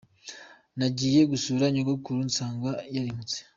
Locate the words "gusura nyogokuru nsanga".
1.31-2.71